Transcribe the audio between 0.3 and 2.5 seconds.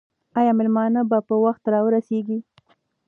آیا مېلمانه به په وخت راورسېږي؟